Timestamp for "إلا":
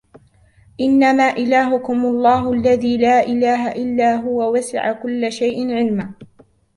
3.71-4.15